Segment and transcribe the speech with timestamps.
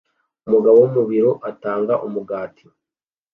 [0.47, 2.65] Umugabo wo mu biro atanga umugati